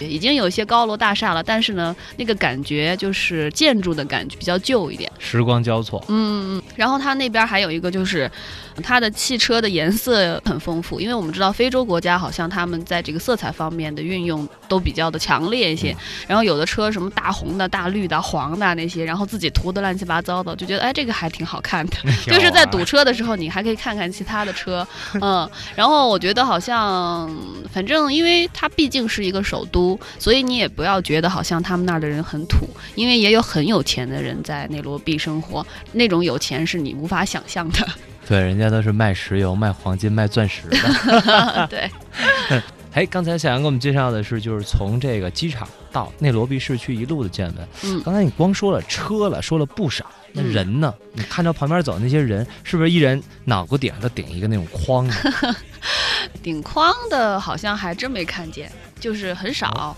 [0.00, 5.10] 已经有一些高楼大厦了，但是呢，那个感觉就是建筑的感觉比较旧一点。
[5.18, 8.30] 时光交错，嗯嗯，然后它那边还有一个就是，
[8.82, 15.96] 它的汽车的颜色很丰富，因为我们知道非洲国家好像他们在这个色彩方面的运用都比较的强烈一些，
[16.26, 21.96] 然后有的车什么大红的、大绿的、黄的那些，然后自己涂的乱七八糟的，就觉得哎这个还挺好看的。
[22.26, 24.86] 就是在堵车的时候，你还可以看看其他的车，
[25.20, 27.30] 嗯，然后我觉得好像，
[27.72, 29.87] 反正因为它毕竟是一个首都，
[30.18, 32.66] 所以你也不要觉得好像他们那儿的人很土，
[32.96, 37.86] 因为也有很有钱的人在内罗毕生活，那种有钱是你无法想象的。
[38.26, 41.66] 对，人家都是卖石油、卖黄金、卖钻石的。
[41.70, 41.90] 对，
[42.92, 47.68] 哎，刚才小杨给我们介绍的是，就是从这个机场到内罗毕市区一路的见闻。
[47.84, 50.92] 嗯，刚才你光说了车了，说了不少，那嗯人呢？
[51.14, 55.16] 你看到旁边走那些人，是不是一人脑瓜顶上都顶一个那种框啊？
[56.42, 58.70] 顶框的好像还真没看见，
[59.00, 59.96] 就是很少。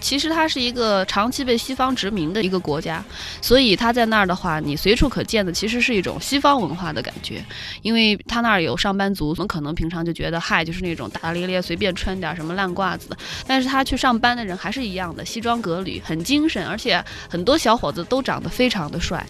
[0.00, 3.04] 其实它是一个长期被西方殖民的一个国家，
[3.40, 7.40] 所以它在那儿的话，你随处可见的其实是一种西方文化的感觉。
[7.82, 19.24] 因为它那儿有上班族，我们可能平常就觉得嗨，就是那种大大咧咧、随便穿点什么烂褂子的，但是他去上班的人还是一样的，西装革履，很精神，而且很多小伙子都长得非常的帅。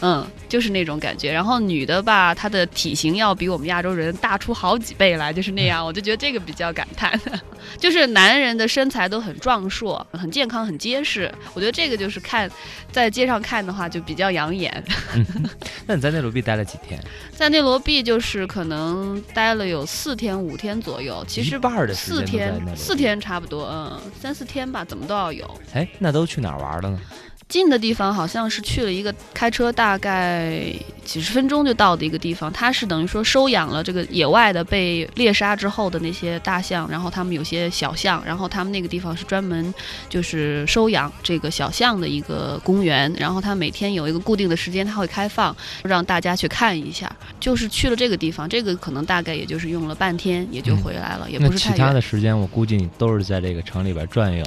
[0.00, 1.32] 嗯，就是那种感觉。
[1.32, 5.82] 然后女的吧，她的体型要比我们亚洲人大出好几倍来，就是那样。
[5.86, 7.18] 我就觉得这个比较感叹，
[7.80, 11.32] 就是男人的身材都很壮硕、很健康、很结实。
[11.54, 12.50] 我觉得这个就是看
[12.92, 14.84] 在街上看的话就比较养眼。
[15.86, 17.02] 那你在内罗毕待了几天？
[17.32, 21.58] 在内罗毕就是可能待了有四天五天左右，其实
[21.94, 22.98] 四天四。
[22.98, 25.48] 天差不多，嗯，三四天吧，怎么都要有。
[25.72, 27.00] 哎，那都去哪儿玩了呢？
[27.48, 30.62] 近的地方好像是去了一个开车大概
[31.02, 39.72] 几十分钟就到的一个地方，它是等于说收养了这个野外的被猎杀之后的那些大象，然后他们有些小象，然后他们那个地方是专门
[40.10, 47.10] 就是收养这个小象的一个公园，然后它每天有一个固定的时间它会开放，让大家去看一下。
[47.40, 51.94] 就是去了这个地方，这个可能大概也就是用了半天也就回来了，也不是太远。
[51.94, 54.44] 的时间，我估计你都是在这个城里边转悠。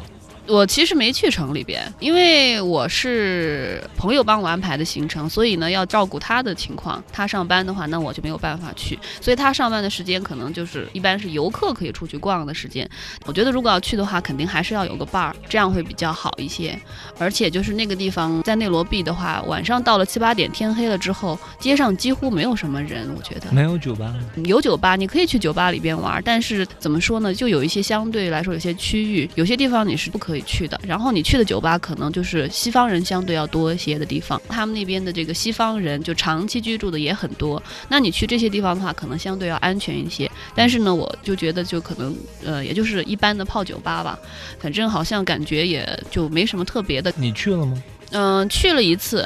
[0.52, 7.02] 我其实没去城里边，因为我是朋友帮我安排的行程，所以呢要照顾他的情况。
[7.10, 12.88] 他上班的话，那我就没有办法去，所以他上班的时间可能就是一般是游客可以出去逛的时间。
[13.26, 16.78] 我觉得如果要去的话，肯定还是要有个伴儿，这样会比较好一些。
[17.18, 23.50] 而且就是那个地方在内罗毕的话，晚上到了七八点，天黑了之后，街上几乎没有什么人，我觉得。
[23.54, 24.14] 没有酒吧？
[24.44, 27.34] 有酒吧，你可以去酒吧里边玩，但是怎么说呢？
[27.34, 30.80] 就有一些相对来说，有些区域，有些地方你是不可以去的。
[30.86, 37.62] 然后你去的酒吧可能就是西方人相对要多一些的地方，他们那边的这个西方人就长期居住的也很多。
[37.90, 40.30] 那你去这些地方的话，可能相对要安全一些。
[40.56, 44.18] 但是呢，我就觉得就可能呃，也就是一般的泡酒吧吧，
[44.60, 47.14] 反正好像感觉也就没什么特别的。
[47.18, 47.82] 你去了吗？
[48.14, 49.26] 嗯、去了一次，